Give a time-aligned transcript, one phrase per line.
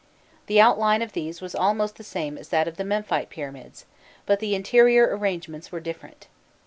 [0.47, 3.85] The outline of these was almost the same as that of the Memphite pyramids,
[4.25, 6.25] but the interior arrangements were different.